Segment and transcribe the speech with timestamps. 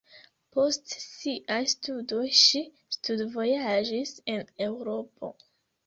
[0.55, 2.65] Post siaj studoj ŝi
[2.99, 5.37] studvojaĝis en Eŭropo.